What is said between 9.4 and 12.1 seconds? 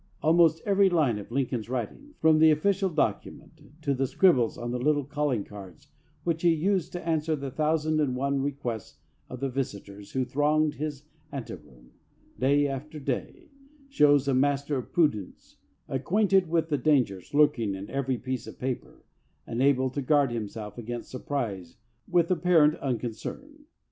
the visitors who thronged his anteroom